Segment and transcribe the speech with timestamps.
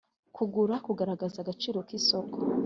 [0.35, 2.37] kugura kugaragaza agaciro k isoko